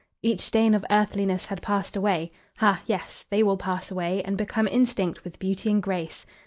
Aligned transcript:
"'Each 0.23 0.41
stain 0.41 0.73
of 0.73 0.83
earthliness 0.89 1.45
had 1.45 1.61
passed 1.61 1.95
away.' 1.95 2.31
Ha; 2.57 2.81
yes. 2.87 3.25
They 3.29 3.43
will 3.43 3.55
pass 3.55 3.91
away, 3.91 4.23
and 4.23 4.35
become 4.35 4.67
instinct 4.67 5.23
with 5.23 5.37
beauty 5.37 5.69
and 5.69 5.79
grace." 5.79 6.25